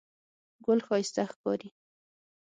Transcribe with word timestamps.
ګل 0.65 0.79
ښایسته 0.87 1.23
ښکاري. 1.31 1.69